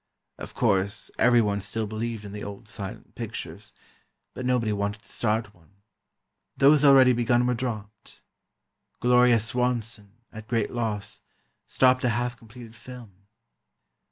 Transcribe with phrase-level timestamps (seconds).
[0.39, 3.71] Of course, everyone still believed in the old silent pictures,
[4.33, 5.69] but nobody wanted to start one.
[6.57, 8.23] Those already begun were dropped.
[8.99, 11.21] Gloria Swanson, at great loss,
[11.67, 13.27] stopped a half completed film.